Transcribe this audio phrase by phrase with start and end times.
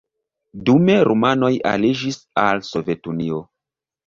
[0.69, 3.45] Dume rumanoj aliĝis al Sovetunio.